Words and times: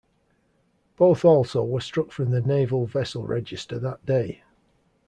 Both 0.97 1.23
also 1.23 1.63
were 1.63 1.79
struck 1.79 2.11
from 2.11 2.31
the 2.31 2.41
Naval 2.41 2.87
Vessel 2.87 3.23
Register 3.23 3.77
that 3.77 4.03
day. 4.03 4.41